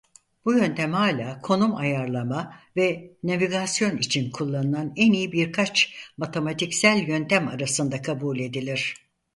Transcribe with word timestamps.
Bu 0.45 0.53
yöntem 0.57 0.93
hala 0.93 1.41
konum 1.41 1.75
ayarlama 1.75 2.53
ve 2.77 3.13
navigasyon 3.23 3.97
için 3.97 4.31
kullanılan 4.31 4.93
en 4.95 5.13
iyi 5.13 5.31
birkaç 5.31 5.93
matematiksel 6.17 6.97
yöntem 6.97 7.47
arasında 7.47 8.01
kabul 8.01 8.39
edilir. 8.39 8.95